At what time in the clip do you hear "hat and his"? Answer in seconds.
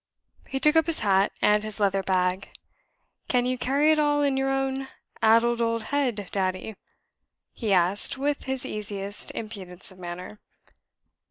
1.01-1.79